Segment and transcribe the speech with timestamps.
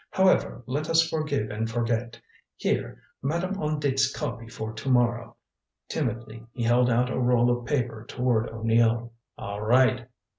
[0.09, 2.19] However, let us forgive and forget.
[2.55, 5.35] Here Madame On Dit's copy for to morrow."
[5.89, 9.13] Timidly he held out a roll of paper toward O'Neill.
[9.37, 10.07] "All right."